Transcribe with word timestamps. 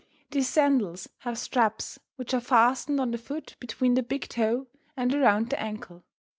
These 0.31 0.49
sandals 0.49 1.07
have 1.19 1.37
straps, 1.37 1.99
which 2.15 2.33
are 2.33 2.39
fastened 2.41 2.99
on 2.99 3.11
the 3.11 3.19
foot 3.19 3.55
between 3.59 3.93
the 3.93 4.01
big 4.01 4.27
toe 4.29 4.65
and 4.97 5.13
around 5.13 5.51
the 5.51 5.61
ankle. 5.61 6.03